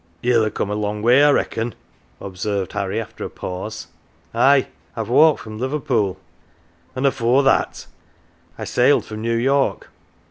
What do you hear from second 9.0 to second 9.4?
from New